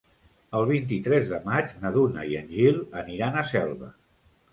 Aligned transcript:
El 0.59 0.63
vint-i-tres 0.69 1.27
de 1.33 1.39
maig 1.49 1.75
na 1.83 1.91
Duna 1.97 2.23
i 2.31 2.33
en 2.39 2.49
Gil 2.55 2.81
aniran 3.03 3.39
a 3.39 3.45
Selva. 3.51 3.91